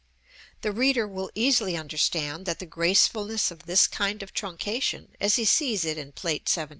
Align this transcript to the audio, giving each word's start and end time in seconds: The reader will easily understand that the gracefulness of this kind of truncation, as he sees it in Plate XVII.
The 0.61 0.71
reader 0.71 1.07
will 1.07 1.29
easily 1.35 1.77
understand 1.77 2.47
that 2.47 2.57
the 2.57 2.65
gracefulness 2.65 3.51
of 3.51 3.67
this 3.67 3.85
kind 3.85 4.23
of 4.23 4.33
truncation, 4.33 5.09
as 5.21 5.35
he 5.35 5.45
sees 5.45 5.85
it 5.85 5.99
in 5.99 6.11
Plate 6.11 6.49
XVII. 6.49 6.69